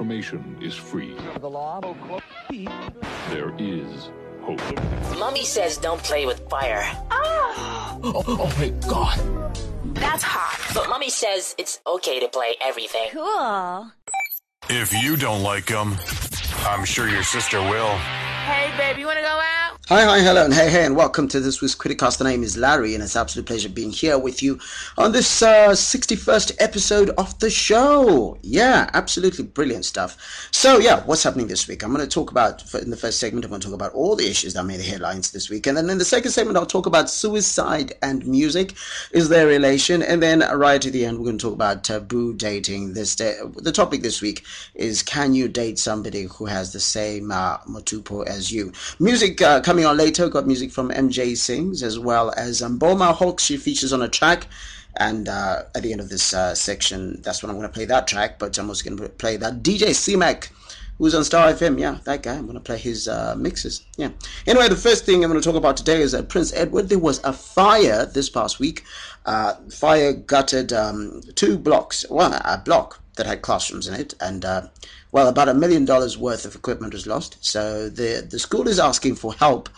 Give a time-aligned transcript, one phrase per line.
[0.00, 1.14] information is free.
[1.40, 1.78] The law.
[3.28, 4.58] There is hope.
[5.18, 6.82] Mummy says don't play with fire.
[7.10, 9.18] Oh, oh, oh my god.
[9.94, 10.58] That's hot.
[10.74, 13.10] But Mummy says it's okay to play everything.
[13.12, 13.92] Cool.
[14.70, 15.98] If you don't like them,
[16.64, 17.94] I'm sure your sister will.
[18.48, 19.69] Hey, babe, you want to go out?
[19.92, 22.18] Hi, hi, hello, and hey, hey, and welcome to this week's Criticast.
[22.18, 24.60] The name is Larry, and it's an absolute pleasure being here with you
[24.96, 28.38] on this uh, 61st episode of the show.
[28.40, 30.48] Yeah, absolutely brilliant stuff.
[30.52, 31.82] So, yeah, what's happening this week?
[31.82, 34.14] I'm going to talk about, in the first segment, I'm going to talk about all
[34.14, 35.66] the issues that made the headlines this week.
[35.66, 38.74] And then in the second segment, I'll talk about suicide and music.
[39.10, 40.04] Is there a relation?
[40.04, 42.92] And then right at the end, we're going to talk about taboo dating.
[42.92, 44.44] This day, The topic this week
[44.76, 48.72] is can you date somebody who has the same uh, mutupo as you?
[49.00, 53.12] Music uh, coming on later, got music from MJ Sings as well as um, Boma
[53.12, 53.44] Hawks.
[53.44, 54.46] She features on a track.
[54.96, 57.84] And uh, at the end of this uh, section, that's when I'm going to play
[57.86, 58.38] that track.
[58.38, 60.50] But I'm also going to play that DJ C-Mac,
[60.98, 61.78] who's on Star FM.
[61.78, 62.34] Yeah, that guy.
[62.34, 63.84] I'm going to play his uh, mixes.
[63.96, 64.10] Yeah.
[64.46, 66.88] Anyway, the first thing I'm going to talk about today is that Prince Edward.
[66.88, 68.84] There was a fire this past week.
[69.26, 74.44] Uh, fire gutted um, two blocks, well, a block that had classrooms in it, and
[74.44, 74.62] uh,
[75.12, 77.36] well, about a million dollars worth of equipment was lost.
[77.40, 79.68] So the the school is asking for help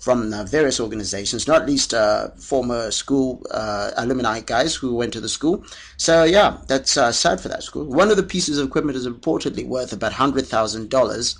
[0.00, 5.20] from uh, various organizations, not least uh, former school uh, alumni guys who went to
[5.20, 5.62] the school.
[5.98, 7.84] So yeah, that's uh, sad for that school.
[7.84, 11.38] One of the pieces of equipment is reportedly worth about hundred thousand dollars.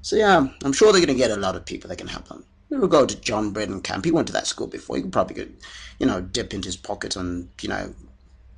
[0.00, 2.28] So yeah, I'm sure they're going to get a lot of people that can help
[2.28, 2.44] them.
[2.70, 4.06] We'll go to John Bredenkamp.
[4.06, 4.96] He went to that school before.
[4.96, 5.46] He could probably,
[5.98, 7.94] you know, dip into his pocket and you know,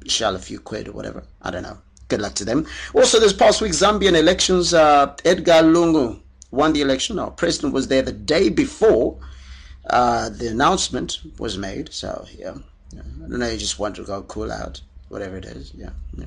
[0.06, 1.25] shell a few quid or whatever.
[1.42, 1.78] I don't know.
[2.09, 2.67] Good luck to them.
[2.95, 7.19] Also, this past week, Zambian elections, uh, Edgar Lungu won the election.
[7.19, 9.19] Our president was there the day before
[9.91, 11.93] uh, the announcement was made.
[11.93, 12.55] So, yeah.
[12.93, 13.01] yeah.
[13.25, 15.73] I don't know, you just want to go cool out, whatever it is.
[15.75, 15.91] Yeah.
[16.17, 16.27] yeah.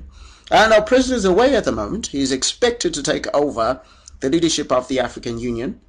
[0.52, 2.08] And our president is away at the moment.
[2.08, 3.82] He's expected to take over
[4.20, 5.80] the leadership of the African Union.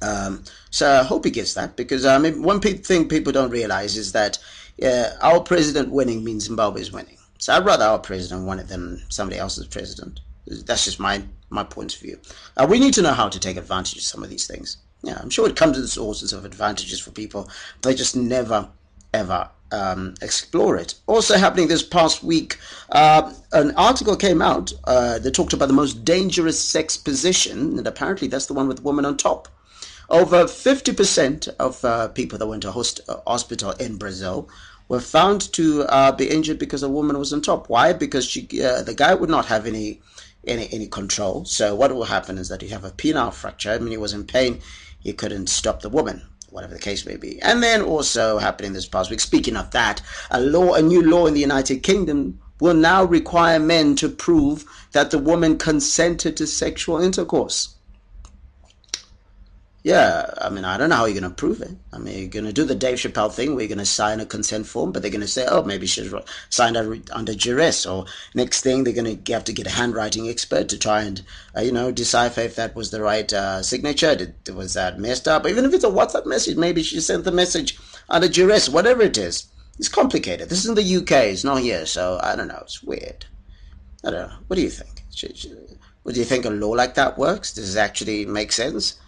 [0.00, 4.12] Um, so I hope he gets that because um, one thing people don't realize is
[4.12, 4.38] that
[4.82, 7.18] uh, our president winning means Zimbabwe is winning.
[7.42, 10.20] So I'd rather our president win it than somebody else's president.
[10.46, 12.20] That's just my my point of view.
[12.56, 14.76] Uh, we need to know how to take advantage of some of these things.
[15.02, 17.50] Yeah, I'm sure it comes with all sorts of advantages for people.
[17.80, 18.68] They just never
[19.12, 20.94] ever um, explore it.
[21.08, 22.58] Also happening this past week,
[22.92, 27.88] uh, an article came out uh, that talked about the most dangerous sex position, and
[27.88, 29.48] apparently that's the one with the woman on top.
[30.08, 34.48] Over 50% of uh, people that went to host, uh, hospital in Brazil
[34.92, 37.70] were found to uh, be injured because a woman was on top.
[37.70, 37.94] Why?
[37.94, 40.02] Because she, uh, the guy would not have any,
[40.46, 41.46] any any control.
[41.46, 43.70] So what will happen is that you have a penile fracture.
[43.70, 44.60] I mean, he was in pain.
[45.00, 46.20] He couldn't stop the woman
[46.50, 47.40] whatever the case may be.
[47.40, 51.24] And then also happening this past week, speaking of that, a law, a new law
[51.24, 56.46] in the United Kingdom will now require men to prove that the woman consented to
[56.46, 57.74] sexual intercourse.
[59.84, 61.72] Yeah, I mean, I don't know how you're going to prove it.
[61.92, 64.20] I mean, you're going to do the Dave Chappelle thing where you're going to sign
[64.20, 66.14] a consent form, but they're going to say, oh, maybe she's
[66.50, 67.84] signed under duress.
[67.84, 71.22] Or next thing, they're going to have to get a handwriting expert to try and,
[71.56, 74.14] uh, you know, decipher if that was the right uh, signature.
[74.14, 75.48] Did, was that messed up?
[75.48, 77.76] Even if it's a WhatsApp message, maybe she sent the message
[78.08, 79.46] under duress, whatever it is.
[79.80, 80.48] It's complicated.
[80.48, 82.60] This is in the UK, it's not here, so I don't know.
[82.62, 83.26] It's weird.
[84.04, 84.36] I don't know.
[84.46, 85.02] What do you think?
[85.12, 87.52] Should, should, what do you think a law like that works?
[87.52, 89.00] Does it actually make sense?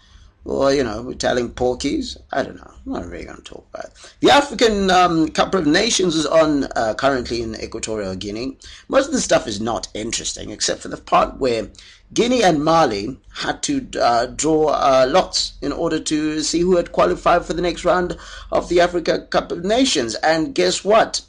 [0.45, 2.17] Or you know, we're telling porkies.
[2.31, 2.71] I don't know.
[2.85, 4.15] I'm not really going to talk about it.
[4.21, 8.57] The African um, Cup of Nations is on uh, currently in Equatorial Guinea.
[8.87, 11.69] Most of the stuff is not interesting, except for the part where
[12.13, 16.91] Guinea and Mali had to uh, draw uh, lots in order to see who had
[16.91, 18.15] qualified for the next round
[18.51, 20.13] of the Africa Cup of Nations.
[20.15, 21.21] And guess what?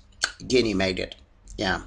[0.47, 1.15] Guinea made it.
[1.57, 1.83] Yeah.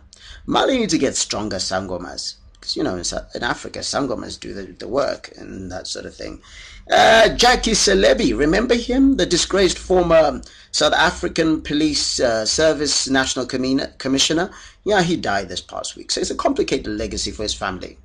[0.48, 2.36] Mali need to get stronger sangomas.
[2.54, 3.04] Because, you know, in,
[3.36, 6.42] in Africa, sangomas do the, the work and that sort of thing.
[6.90, 9.18] Uh, Jackie Selebi, remember him?
[9.18, 10.42] The disgraced former
[10.72, 14.52] South African Police uh, Service National Commissioner?
[14.84, 16.12] Yeah, he died this past week.
[16.12, 17.98] So it's a complicated legacy for his family.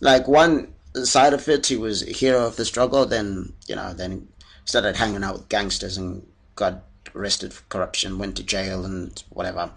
[0.00, 0.74] Like one
[1.04, 3.06] side of it, he was a hero of the struggle.
[3.06, 4.26] Then, you know, then
[4.64, 6.26] started hanging out with gangsters and
[6.56, 6.82] got
[7.14, 9.70] arrested for corruption, went to jail and whatever.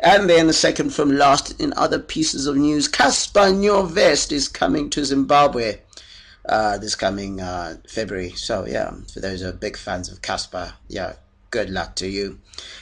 [0.00, 4.90] And then the second from last in other pieces of news, Cassper Nyovest is coming
[4.90, 5.78] to Zimbabwe
[6.48, 8.30] uh, this coming uh, February.
[8.30, 11.14] So yeah, for those who are big fans of Cassper, yeah,
[11.50, 12.38] good luck to you.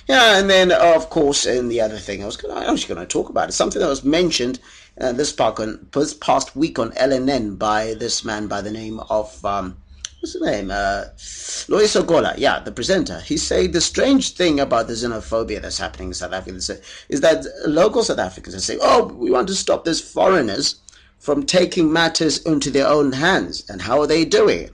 [0.08, 3.00] Yeah, and then of course, and the other thing I was gonna, I was going
[3.00, 4.60] to talk about is something that was mentioned
[5.00, 9.44] uh, this, on, this past week on LNN by this man by the name of.
[9.44, 9.76] Um,
[10.20, 10.70] what's the name?
[10.70, 13.20] Uh, Loyiso Gola, yeah, the presenter.
[13.20, 16.58] He said the strange thing about the xenophobia that's happening in South Africa
[17.08, 20.80] is that local South Africans are saying, oh, we want to stop these foreigners
[21.20, 23.62] from taking matters into their own hands.
[23.68, 24.72] And how are they doing it?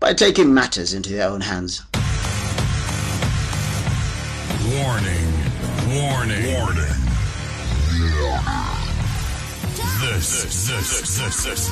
[0.00, 1.82] By taking matters into their own hands.
[4.66, 5.32] Warning.
[5.88, 6.54] Warning.
[6.54, 6.96] Warning.
[10.00, 11.68] This, this, this, this, this,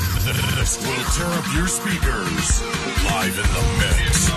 [0.57, 2.63] this will tear up your speakers.
[3.05, 4.29] Live in the mix.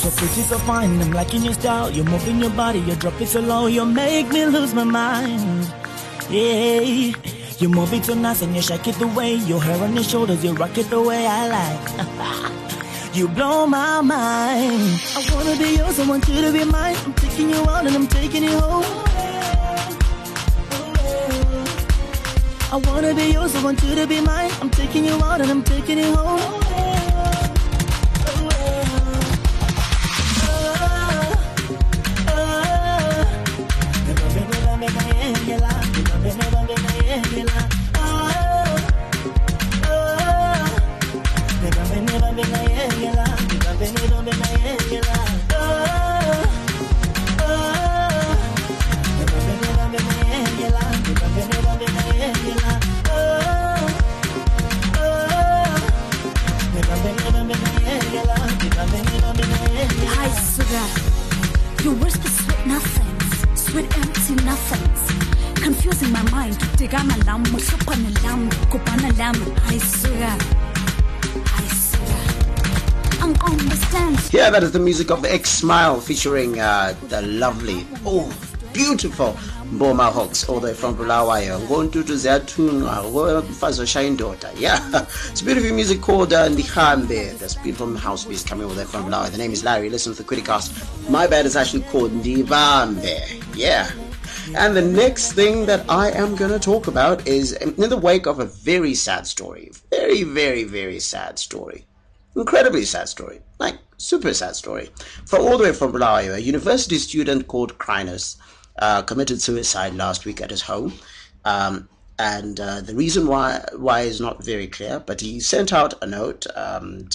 [0.00, 1.90] So pretty, so fine, I'm liking your style.
[1.90, 5.83] You're moving your body, you drop it so low, you make me lose my mind.
[6.30, 6.80] Yeah,
[7.58, 9.34] you move it so nice and you shake it the way.
[9.34, 13.14] Your hair on your shoulders, you rock it the way I like.
[13.14, 15.00] you blow my mind.
[15.16, 16.96] I wanna be yours, I want you to be mine.
[17.04, 18.84] I'm taking you out and I'm taking you home.
[22.72, 24.50] I wanna be yours, I want you to be mine.
[24.60, 26.73] I'm taking you out and I'm taking you home.
[61.84, 66.56] Sweet nothings, sweet empty nothings, confusing my mind.
[74.32, 78.32] Yeah, that is the music of X Smile featuring uh, the lovely, oh,
[78.72, 79.36] beautiful
[79.72, 81.58] Mboma Hawks, all the way from Bulawayo.
[81.60, 83.02] Ngontutu ziyathunqa,
[83.42, 84.50] umfazi oshaya indoda.
[84.58, 84.78] Yeah,
[85.30, 87.38] it's beautiful music called uh, Ndihambe.
[87.38, 89.30] That's beautiful house beats coming all the from Bulawayo.
[89.30, 89.88] The name is Larry.
[89.88, 91.08] Listen to the Criticast.
[91.10, 93.56] My band is actually called Ndivambe.
[93.56, 93.90] Yeah.
[94.54, 98.26] And the next thing that I am going to talk about is in the wake
[98.26, 99.72] of a very sad story.
[99.90, 101.86] Very, very, very sad story.
[102.36, 103.40] Incredibly sad story.
[103.58, 104.90] Like, super sad story.
[105.24, 108.36] From all the way from Bulawayo, a university student called Krinus
[108.78, 110.92] uh, committed suicide last week at his home.
[111.44, 111.88] Um,
[112.18, 116.06] and uh, the reason why why is not very clear, but he sent out a
[116.06, 116.46] note.
[116.54, 117.08] Um,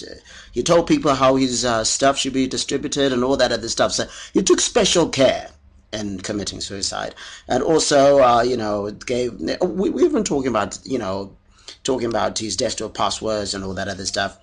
[0.52, 3.92] he told people how his uh, stuff should be distributed and all that other stuff.
[3.92, 4.04] So
[4.34, 5.50] he took special care
[5.92, 7.14] in committing suicide,
[7.48, 9.40] and also, uh, you know, gave.
[9.62, 11.34] We, we've been talking about, you know,
[11.82, 14.38] talking about his desktop passwords and all that other stuff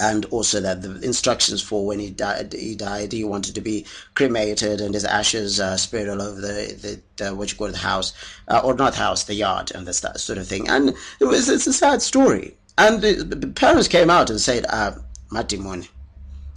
[0.00, 3.84] and also that the instructions for when he died, he died, he wanted to be
[4.14, 8.12] cremated and his ashes uh, spread all over the, the, what you call the house,
[8.48, 10.68] uh, or not house, the yard, and this that sort of thing.
[10.68, 10.90] And
[11.20, 12.56] it was it's a sad story.
[12.76, 14.92] And the, the parents came out and said, uh,
[15.32, 15.88] Matimone.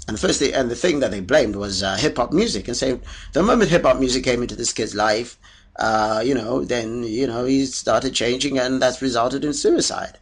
[0.07, 2.67] And the first thing, and the thing that they blamed was uh, hip hop music,
[2.67, 2.99] and say
[3.33, 5.37] the moment hip hop music came into this kid's life,
[5.77, 10.17] uh, you know, then you know he started changing, and that's resulted in suicide.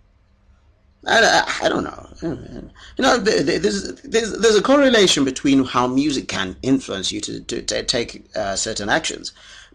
[1.06, 2.10] I, I, don't know.
[2.22, 7.62] You know, there's, there's, there's a correlation between how music can influence you to, to,
[7.62, 9.31] to take uh, certain actions.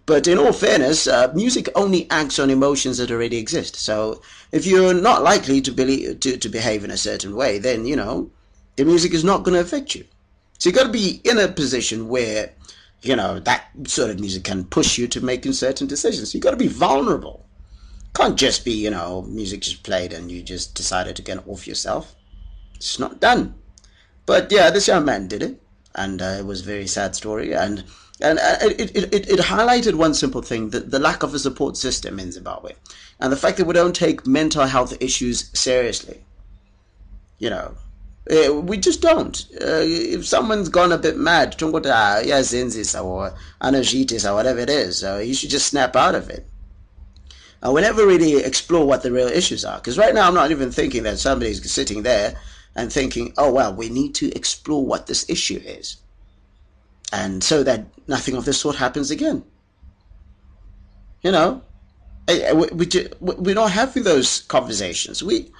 [0.06, 3.76] But in all fairness, uh, music only acts on emotions that already exist.
[3.76, 4.20] So
[4.52, 7.96] if you're not likely to, believe, to, to behave in a certain way, then, you
[7.96, 8.30] know,
[8.76, 10.04] the music is not going to affect you.
[10.58, 12.52] So you've got to be in a position where,
[13.00, 16.34] you know, that sort of music can push you to making certain decisions.
[16.34, 17.46] You've got to be vulnerable.
[18.14, 21.66] Can't just be, you know, music just played and you just decided to get off
[21.66, 22.14] yourself.
[22.76, 23.54] It's not done.
[24.26, 25.62] But yeah, this young man did it,
[25.94, 27.54] and uh, it was a very sad story.
[27.54, 27.84] And
[28.20, 31.38] and uh, it, it, it, it highlighted one simple thing: the, the lack of a
[31.38, 32.72] support system in Zimbabwe,
[33.20, 36.24] and the fact that we don't take mental health issues seriously.
[37.38, 37.74] You know,
[38.30, 39.44] uh, we just don't.
[39.60, 41.70] Uh, if someone's gone a bit mad, or
[44.34, 46.46] whatever it is, uh, you should just snap out of it.
[47.72, 49.78] We never really explore what the real issues are.
[49.78, 52.34] Because right now, I'm not even thinking that somebody's sitting there
[52.76, 55.96] and thinking, oh, well, we need to explore what this issue is.
[57.12, 59.44] And so that nothing of this sort happens again.
[61.22, 61.62] You know,
[62.28, 62.86] we, we,
[63.20, 65.22] we're not having those conversations.
[65.22, 65.50] We,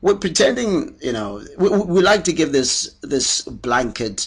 [0.00, 4.26] we're pretending, you know, we, we like to give this, this blanket,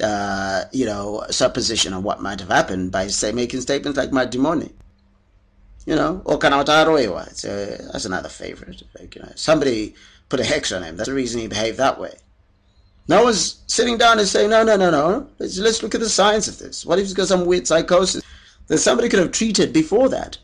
[0.00, 4.70] uh, you know, supposition of what might have happened by say, making statements like Madimoni
[5.88, 7.28] you know, or Kanawataroiwa.
[7.28, 8.82] It's a, that's another favorite.
[9.00, 9.94] Like, you know, somebody
[10.28, 10.98] put a hex on him.
[10.98, 12.12] That's the reason he behaved that way.
[13.08, 15.26] No one's sitting down and saying, no, no, no, no.
[15.38, 16.84] Let's, let's look at the science of this.
[16.84, 18.22] What if he's got some weird psychosis
[18.66, 20.36] that somebody could have treated before that?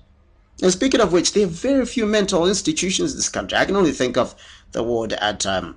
[0.62, 3.58] And speaking of which, there are very few mental institutions in this country.
[3.58, 4.34] I can only think of
[4.72, 5.76] the ward at um,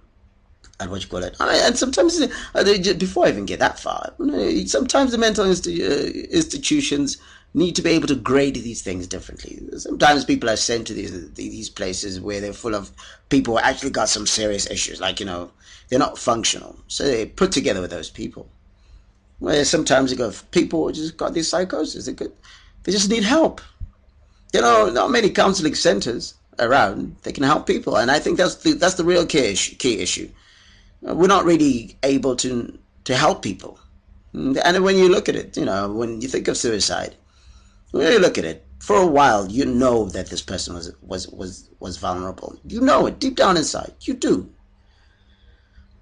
[0.80, 1.36] and what you call it.
[1.42, 4.14] And sometimes, uh, before I even get that far,
[4.66, 7.18] sometimes the mental uh, institutions
[7.58, 9.60] need to be able to grade these things differently.
[9.78, 12.92] Sometimes people are sent to these these places where they're full of
[13.30, 15.50] people who actually got some serious issues, like you know
[15.90, 18.48] they're not functional, so they put together with those people.
[19.40, 22.32] Where sometimes you go, people just got these psychosis, they could,
[22.84, 23.62] they just need help.
[24.54, 28.56] You know, not many counseling centers around they can help people, and I think that's
[28.58, 29.76] the that's the real key issue.
[29.78, 30.30] Key issue.
[31.02, 33.80] We're not really able to to help people,
[34.34, 37.16] and when you look at it, you know, when you think of suicide
[37.94, 41.70] you look at it, for a while you know that this person was was was
[41.79, 42.60] was vulnerable.
[42.65, 43.94] You know it deep down inside.
[44.01, 44.50] You do.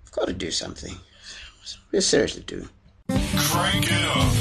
[0.03, 0.95] You've got to do something.
[1.91, 2.67] We seriously do.
[3.09, 4.33] Crank it up.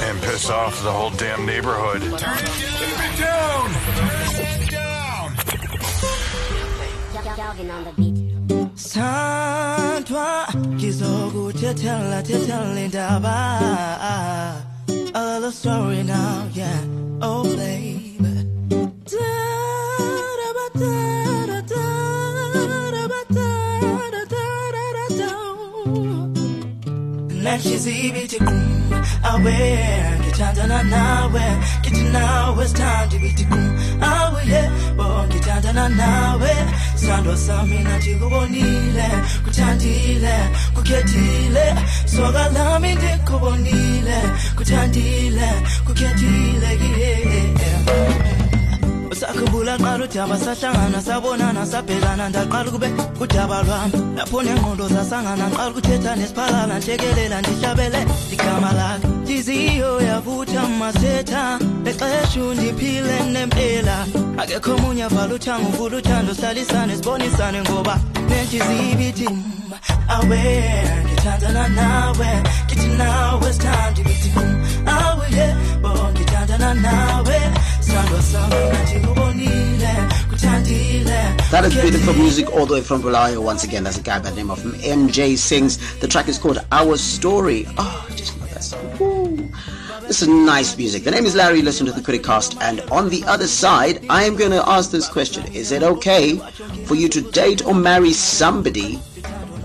[0.00, 2.02] And piss off the whole damn neighborhood.
[2.18, 3.70] Turn it down!
[3.70, 4.92] Turn it down!
[8.74, 10.46] Santwa
[10.80, 14.71] kizogu tetela tetela daba
[15.14, 16.84] a little story now, yeah.
[17.20, 18.18] Oh, baby.
[27.44, 28.60] Nachizibi tikum
[29.30, 29.56] awe
[30.24, 31.44] kitandana nawe
[31.82, 33.64] kiti nawe stand bitikum
[34.02, 34.31] awe
[34.96, 36.52] bo kitandana nawe.
[36.94, 39.08] Sando sami na chikubonile
[39.44, 40.34] kutandile
[40.74, 41.74] kuketile
[42.06, 44.18] soga lami ndikubonile
[44.56, 45.48] kutandile
[45.86, 46.41] kuketile
[50.02, 52.88] qala udaba sahlangana sabonana sabhekana ndaqala kube
[53.20, 54.16] udaba lwami.
[54.16, 63.16] Lapho nengqondo zasangana ngiqala ukuthetha nesiphalala nhlekelela ndihlabele igama lakhe nhliziyo yavutha masetha lexesha undiphile
[63.32, 64.06] nempela.
[64.38, 69.72] Akekho omunye avala uthanga uvula uthando sihlalisane sibonisane ngoba nenhliziyo ibithi mm,
[70.08, 70.40] awe
[71.04, 72.28] ngithandana nawe
[72.66, 75.46] ngithi nawe sithanda ibithi mm, awe ye
[75.82, 75.91] bo ngithandana nawe
[81.52, 83.42] That is beautiful music all the way from Bulawayo.
[83.42, 85.98] Once again, that's a guy by the name of MJ Sings.
[86.00, 87.66] The track is called Our Story.
[87.78, 88.98] Oh, I just love that song.
[88.98, 89.50] Woo.
[90.06, 91.04] This is nice music.
[91.04, 91.62] The name is Larry.
[91.62, 92.60] Listen to the Criticast.
[92.60, 95.44] And on the other side, I am going to ask this question.
[95.54, 96.36] Is it okay
[96.84, 98.98] for you to date or marry somebody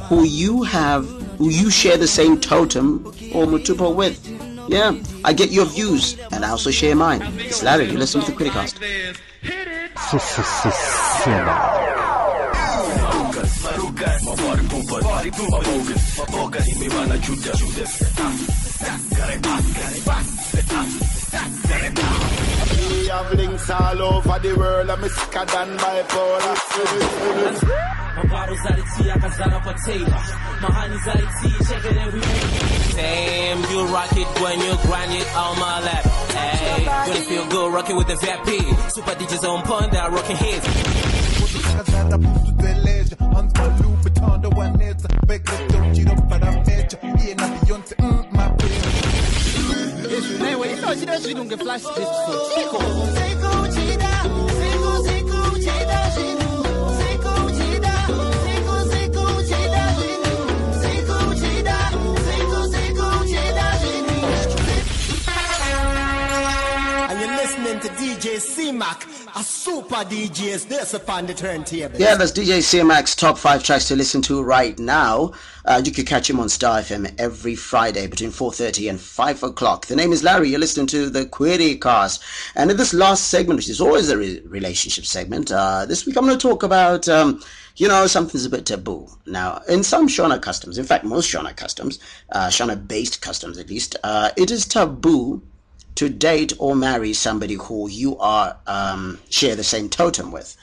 [0.09, 1.05] who you have,
[1.37, 4.36] who you share the same totem or mutupo with?
[4.69, 7.21] Yeah, I get your views, and I also share mine.
[7.39, 8.75] It's Larry, you listen to the Criticast.
[23.69, 26.55] All over the world, I'm sicker than bipolar.
[28.15, 30.07] My bottles out of tea, I got a.
[30.61, 30.69] My
[31.07, 31.55] out of tea,
[31.99, 32.66] every day.
[32.97, 36.03] You rock it when you grind it on my lap.
[36.31, 38.47] Hey, it feel good, rocking with the VIP.
[38.89, 40.65] Super DJs on point, that rocking hits.
[48.31, 48.47] My.
[50.47, 52.79] Anyway, you know, she does, get flash this so Chico.
[52.79, 54.16] Chico, Chida, Chico,
[68.77, 71.99] C-Mac, a super DJs this upon the turntable.
[71.99, 75.31] Yeah, that's DJ C-Mac's top five tracks to listen to right now.
[75.65, 79.87] Uh, you can catch him on Star FM every Friday between 4.30 and 5 o'clock.
[79.87, 80.49] The name is Larry.
[80.49, 82.21] You're listening to the Criticast.
[82.55, 86.15] And in this last segment, which is always a re- relationship segment, uh, this week
[86.15, 87.09] I'm going to talk about...
[87.09, 87.41] Um,
[87.79, 89.07] you know, something's a bit taboo.
[89.27, 91.99] Now, in some Shona customs, in fact, most Shona customs,
[92.31, 95.43] uh, Shona based customs at least, uh, it is taboo
[95.97, 100.55] to date or marry somebody who you are um, share the same totem with.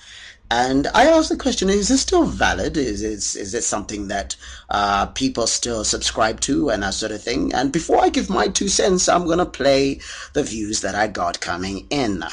[0.51, 2.77] And I asked the question: Is this still valid?
[2.77, 4.37] Is is is it something that
[4.71, 7.53] uh, people still subscribe to and that sort of thing?
[7.53, 10.01] And before I give my two cents, I'm gonna play
[10.35, 12.25] the views that I got coming in.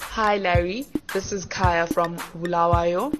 [0.00, 0.86] Hi, Larry.
[1.14, 3.16] This is Kaya from Bulawayo.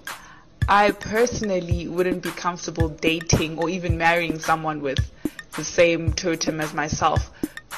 [0.68, 5.00] I personally wouldn't be comfortable dating or even marrying someone with
[5.56, 7.30] the same totem as myself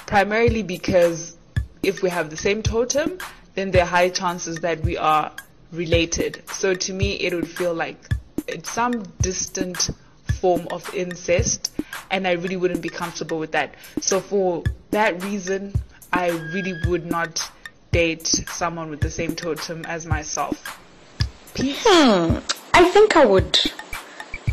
[0.06, 1.36] primarily because
[1.82, 3.18] if we have the same totem,
[3.54, 5.32] then there are high chances that we are
[5.72, 6.42] related.
[6.50, 7.96] So to me, it would feel like
[8.46, 9.90] it's some distant
[10.40, 11.72] form of incest,
[12.10, 13.74] and I really wouldn't be comfortable with that.
[14.00, 15.74] So for that reason,
[16.12, 17.50] I really would not
[17.92, 20.78] date someone with the same totem as myself.
[21.54, 21.82] Peace.
[21.86, 22.38] Hmm.
[22.72, 23.58] I think I would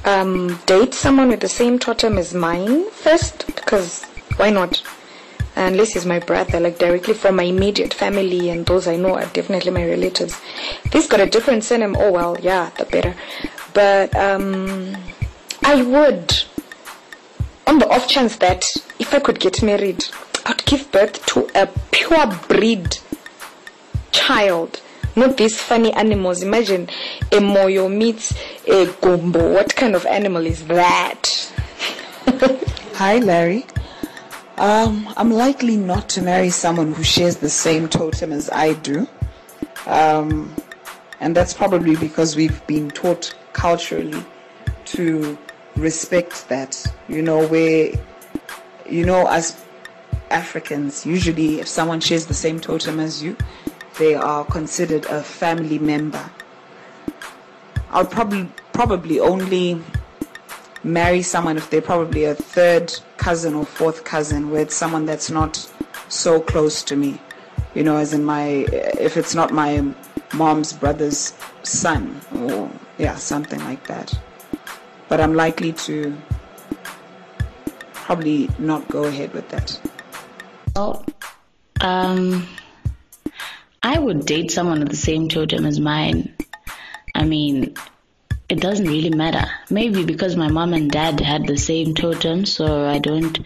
[0.06, 4.04] um, date someone with the same totem as mine first, because
[4.38, 4.82] why not?
[5.56, 9.26] unless he's my brother, like directly for my immediate family and those I know are
[9.28, 10.40] definitely my relatives.
[10.86, 13.16] If he's got a different surname, oh well, yeah, the better.
[13.74, 14.96] But um,
[15.64, 16.44] I would,
[17.68, 18.66] on the off chance that
[19.00, 20.04] if I could get married,
[20.46, 22.98] I'd give birth to a pure breed
[24.12, 24.82] child.
[25.22, 26.42] Not these funny animals.
[26.42, 26.90] Imagine
[27.32, 28.34] a moyo meets
[28.66, 29.54] a gombo.
[29.54, 31.54] What kind of animal is that?
[32.96, 33.68] Hi, Larry.
[34.58, 39.08] Um, I'm likely not to marry someone who shares the same totem as I do.
[39.86, 40.56] Um,
[41.20, 44.26] and that's probably because we've been taught culturally
[44.86, 45.38] to
[45.76, 46.84] respect that.
[47.08, 47.92] You know, where,
[48.90, 49.64] you know, as
[50.32, 53.38] Africans, usually if someone shares the same totem as you,
[54.02, 56.28] they are considered a family member.
[57.92, 59.80] I'll probably probably only
[60.84, 65.54] marry someone if they're probably a third cousin or fourth cousin with someone that's not
[66.10, 67.20] so close to me.
[67.76, 68.66] You know, as in my
[69.08, 69.94] if it's not my
[70.34, 74.20] mom's brother's son or yeah, something like that.
[75.10, 76.18] But I'm likely to
[77.94, 79.80] probably not go ahead with that.
[80.76, 81.06] Oh,
[81.82, 82.48] um,
[83.84, 86.36] I would date someone with the same totem as mine.
[87.16, 87.76] I mean,
[88.48, 89.50] it doesn't really matter.
[89.70, 93.40] Maybe because my mom and dad had the same totem, so I don't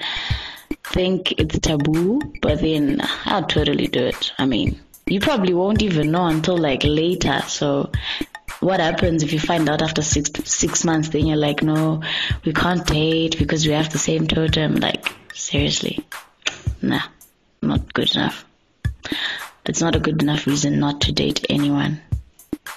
[0.84, 4.34] think it's taboo, but then I'll totally do it.
[4.38, 7.92] I mean, you probably won't even know until like later, so
[8.60, 12.02] what happens if you find out after six six months then you're like no
[12.46, 16.06] we can't date because we have the same totem like seriously
[16.82, 17.02] nah
[17.62, 18.46] not good enough
[19.70, 22.02] it's not a good enough reason not to date anyone.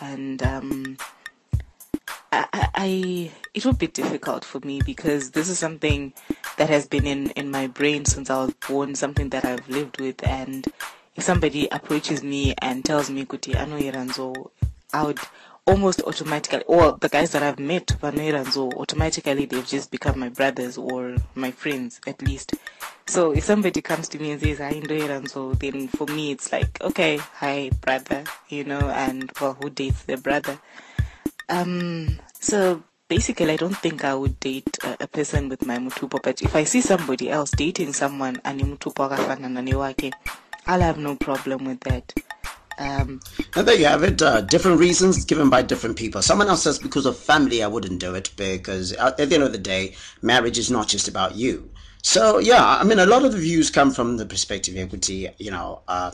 [0.01, 0.97] And um,
[2.33, 6.13] I, I, it would be difficult for me because this is something
[6.57, 10.01] that has been in, in my brain since I was born, something that I've lived
[10.01, 10.27] with.
[10.27, 10.67] And
[11.17, 14.51] if somebody approaches me and tells me, Kuti, ano iranzo,
[14.93, 15.19] I would
[15.67, 20.79] almost automatically, or the guys that I've met, Vanoiranzo, automatically they've just become my brothers
[20.79, 22.55] or my friends at least.
[23.09, 26.07] So if somebody comes to me and says, I enjoy it, and so then for
[26.09, 30.59] me it's like, okay, hi, brother, you know, and well, who dates their brother?
[31.49, 36.23] Um, so basically, I don't think I would date a, a person with my mutupo,
[36.23, 39.11] but if I see somebody else dating someone and mutupo
[40.67, 42.13] I'll have no problem with that.
[42.79, 43.21] Um,
[43.57, 44.21] and there you have it.
[44.21, 46.21] Uh, different reasons given by different people.
[46.21, 49.53] Someone else says because of family, I wouldn't do it because at the end of
[49.53, 51.71] the day, marriage is not just about you.
[52.03, 55.29] So yeah, I mean, a lot of the views come from the perspective of equity.
[55.39, 56.13] You know, uh,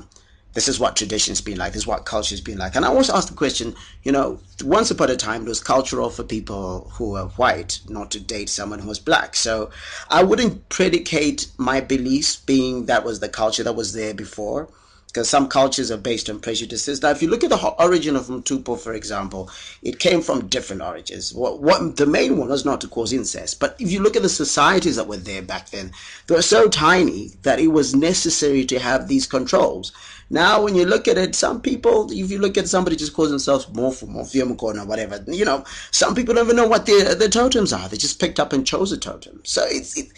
[0.55, 1.73] this is what tradition's been like.
[1.73, 2.75] This is what culture's been like.
[2.77, 3.75] And I always ask the question.
[4.03, 8.11] You know, once upon a time, it was cultural for people who were white not
[8.13, 9.37] to date someone who was black.
[9.37, 9.71] So
[10.11, 14.69] I wouldn't predicate my beliefs being that was the culture that was there before
[15.15, 17.01] because some cultures are based on prejudices.
[17.01, 19.49] Now, if you look at the origin of Mtupo, for example,
[19.81, 21.33] it came from different origins.
[21.33, 24.23] What, what, the main one was not to cause incest, but if you look at
[24.23, 25.93] the societies that were there back then,
[26.27, 29.93] they were so tiny that it was necessary to have these controls.
[30.31, 33.31] Now, when you look at it, some people, if you look at somebody just calls
[33.31, 37.29] themselves Morpho, Morphiumcon or whatever, you know, some people don't even know what their, their
[37.29, 37.89] totems are.
[37.89, 39.41] They just picked up and chose a totem.
[39.45, 40.09] So it's, it,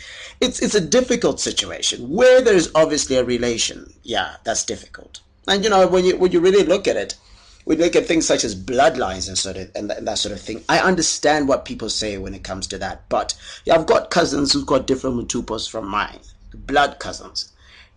[0.41, 2.09] it's, it's a difficult situation.
[2.09, 4.86] Where there's obviously a relation, yeah, that's difficult.
[5.49, 7.17] And, you know, when you, when you really look at it,
[7.67, 10.33] we look at things such as bloodlines and sort of and that, and that, sort
[10.33, 10.63] of thing.
[10.69, 14.53] I understand what people say when it comes to that, but yeah, I've got cousins
[14.53, 16.21] who've got different mutupos from mine,
[16.55, 17.53] blood cousins.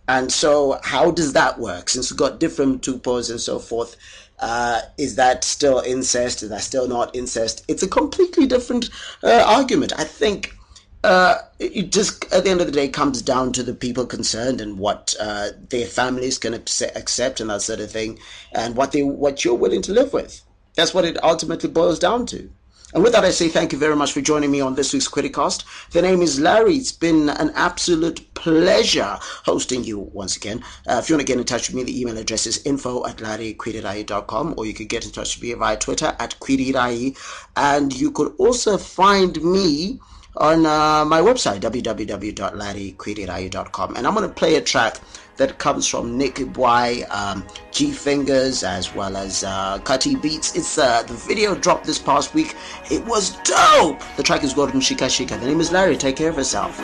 [0.08, 1.88] And so, how does that work?
[1.88, 3.96] Since we've got different tupos and so forth,
[4.40, 6.42] uh, is that still incest?
[6.42, 7.64] Is that still not incest?
[7.68, 8.90] It's a completely different
[9.22, 9.92] uh, argument.
[9.96, 10.56] I think
[11.02, 14.60] uh, it just, at the end of the day, comes down to the people concerned
[14.60, 18.18] and what uh, their families can accept and that sort of thing,
[18.52, 20.42] and what they what you're willing to live with.
[20.74, 22.50] That's what it ultimately boils down to.
[22.92, 25.06] And with that, I say thank you very much for joining me on this week's
[25.06, 25.64] Criticast.
[25.92, 26.74] The name is Larry.
[26.74, 30.64] It's been an absolute pleasure hosting you once again.
[30.88, 33.06] Uh, if you want to get in touch with me, the email address is info
[33.06, 37.16] at larrykwirirai.com or you could get in touch with me via Twitter at kwirirai.
[37.56, 40.00] And you could also find me
[40.36, 43.96] on uh, my website, www.larrykwirirai.com.
[43.96, 44.98] And I'm going to play a track
[45.36, 50.54] that comes from Nick Boy, um, G Fingers, as well as uh, Cutty Beats.
[50.54, 52.54] It's uh, the video dropped this past week.
[52.90, 54.02] It was dope.
[54.16, 55.40] The track is called Shika Shika.
[55.40, 55.96] The name is Larry.
[55.96, 56.78] Take care of yourself.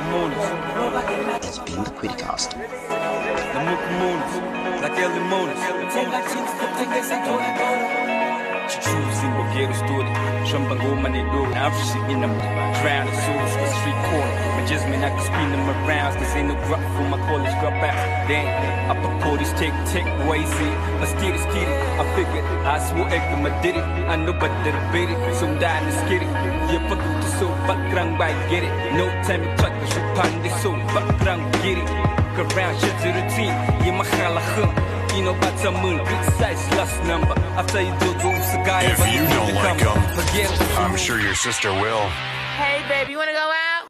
[1.43, 1.91] It's been the
[9.57, 9.67] Criticast.
[9.67, 10.11] get a story.
[10.47, 12.35] Shumba go money do, I'm shitting them.
[12.81, 14.35] Drown the souls for street corner.
[14.57, 17.97] My just I can spin them around, cause ain't no grub for my college dropout.
[18.29, 18.47] Then,
[18.91, 20.77] I put police take, take, it.
[21.01, 21.79] I steer it, steer it.
[22.01, 23.83] I figured, I swore I did it.
[23.83, 25.19] I know but did it, beat it.
[25.37, 26.31] So I'm dying to skid it.
[26.69, 28.73] Yeah, put the so fuck rang by get it.
[28.95, 31.89] No time to cut the shit pan this so fuck rang get it.
[32.37, 34.96] Around shit to the team, yeah, my halachum.
[35.17, 37.33] You know about some moon, big size last number.
[37.57, 39.97] After you do those guy, If you don't like them,
[40.77, 42.05] I'm sure your sister will.
[42.61, 43.36] Hey, baby, you wanna go